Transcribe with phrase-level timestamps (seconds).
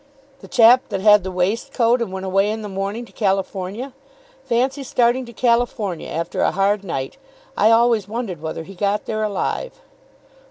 [0.39, 3.93] "The chap that had the waistcoat, and went away in the morning to California.
[4.43, 7.17] Fancy starting to California after a hard night.
[7.55, 9.79] I always wondered whether he got there alive."